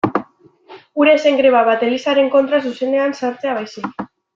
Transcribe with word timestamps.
Hura 1.01 1.13
ez 1.19 1.21
zen 1.31 1.37
greba 1.41 1.63
bat, 1.69 1.85
Elizaren 1.91 2.35
kontra 2.39 2.65
zuzenean 2.71 3.17
sartzea 3.23 3.59
baizik. 3.63 4.07